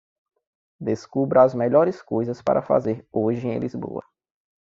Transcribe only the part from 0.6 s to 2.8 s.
Descubra as melhores coisas para